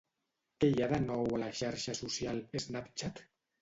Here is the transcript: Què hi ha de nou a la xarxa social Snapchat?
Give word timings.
Què 0.63 0.69
hi 0.71 0.83
ha 0.85 0.87
de 0.95 0.99
nou 1.03 1.31
a 1.37 1.43
la 1.43 1.51
xarxa 1.61 1.97
social 2.03 2.45
Snapchat? 2.69 3.27